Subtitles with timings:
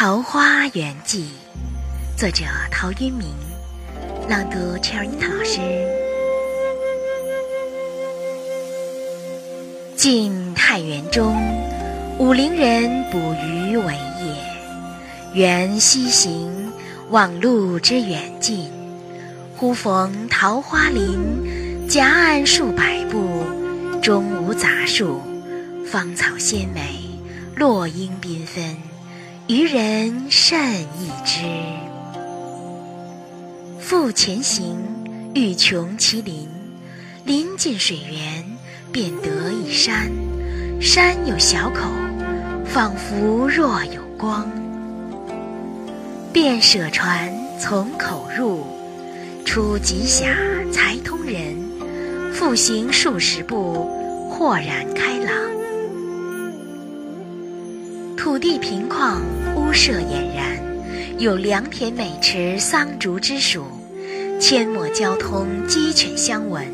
[0.00, 1.24] 桃花源记》，
[2.16, 3.34] 作者陶渊明，
[4.28, 5.58] 朗读 Cherry 老师。
[9.96, 11.34] 晋太元中，
[12.16, 16.72] 武陵人捕鱼为业，缘溪行，
[17.10, 18.70] 忘路之远近，
[19.56, 23.42] 忽逢桃花林，夹岸数百步，
[24.00, 25.20] 中无杂树，
[25.84, 27.00] 芳草鲜美，
[27.56, 28.76] 落英缤纷。
[29.48, 31.40] 渔人甚异之。
[33.80, 34.76] 复前行，
[35.34, 36.46] 欲穷其林，
[37.24, 38.44] 临近水源，
[38.92, 40.10] 便得一山，
[40.82, 41.88] 山有小口，
[42.66, 44.46] 仿佛若有光。
[46.30, 48.66] 便舍船从口入，
[49.46, 50.26] 出极狭，
[50.70, 51.56] 才通人。
[52.34, 53.88] 复行数十步，
[54.28, 55.57] 豁然开朗。
[58.38, 59.18] 地平旷，
[59.56, 60.58] 屋舍俨然，
[61.18, 63.66] 有良田美池、桑竹之属，
[64.40, 66.66] 阡陌交通，鸡犬相闻。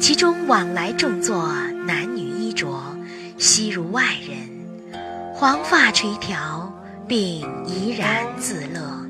[0.00, 1.52] 其中往来种作，
[1.86, 2.96] 男女衣着，
[3.38, 5.02] 悉如外人，
[5.34, 6.70] 黄发垂髫，
[7.06, 9.06] 并怡然自乐。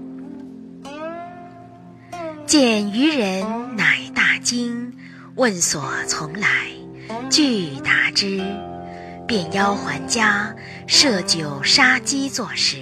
[2.46, 4.92] 见渔人，乃大惊，
[5.36, 6.48] 问所从来，
[7.30, 8.42] 具答之。
[9.30, 10.52] 便邀还家，
[10.88, 12.78] 设酒杀鸡作食。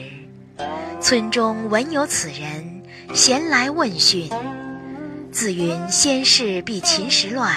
[0.99, 2.83] 村中闻有此人，
[3.13, 4.31] 咸来问讯。
[5.31, 7.55] 自云先世避秦时乱，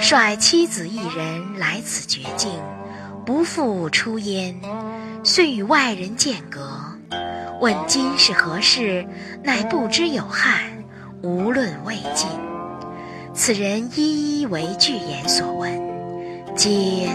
[0.00, 2.50] 率妻子一人来此绝境，
[3.26, 4.58] 不复出焉。
[5.22, 6.80] 遂与外人间隔。
[7.60, 9.06] 问今是何事，
[9.44, 10.62] 乃不知有汉，
[11.20, 12.26] 无论魏晋。
[13.34, 15.86] 此人一一为具言所闻。
[16.56, 17.07] 皆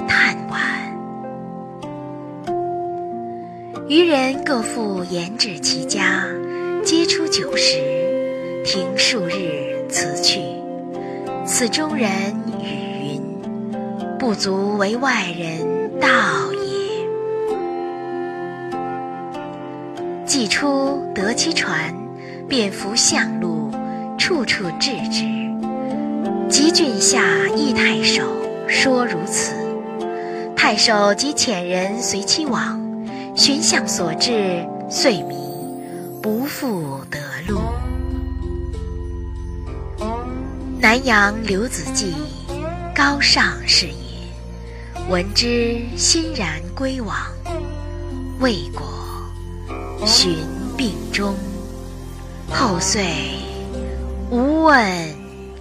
[3.94, 6.25] 渔人各复言至其家，
[6.83, 7.77] 皆出酒食，
[8.66, 10.39] 停数日辞去。
[11.45, 12.09] 此中人
[12.59, 12.65] 语
[13.05, 13.21] 云
[14.17, 16.08] ：“不足为外人道
[16.53, 17.05] 也。”
[20.26, 21.93] 既出得其船，
[22.49, 23.70] 便扶向路，
[24.17, 25.23] 处处至之。
[26.49, 27.23] 及郡下，
[27.55, 28.23] 诣太守。
[28.67, 29.53] 说如此，
[30.55, 32.83] 太守即遣人随其往，
[33.36, 35.36] 寻向所至，遂迷，
[36.21, 37.60] 不复得路。
[40.80, 42.14] 南阳刘子骥，
[42.94, 47.16] 高尚士也，闻之欣然归往。
[48.39, 48.86] 未果，
[50.05, 50.38] 寻
[50.77, 51.33] 病终。
[52.50, 53.04] 后遂
[54.30, 54.77] 无问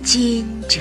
[0.04, 0.80] 津者。